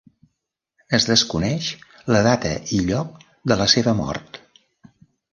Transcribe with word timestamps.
Es 0.97 1.03
desconeix 1.09 1.67
la 2.15 2.21
data 2.27 2.53
i 2.77 2.79
lloc 2.87 3.19
de 3.51 3.57
la 3.61 3.67
seva 3.75 3.93
mort. 4.01 4.41